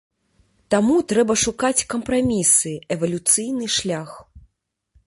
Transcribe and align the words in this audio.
Таму 0.73 0.95
трэба 1.13 1.35
шукаць 1.43 1.85
кампрамісы, 1.95 2.73
эвалюцыйны 2.97 3.65
шлях. 3.79 4.21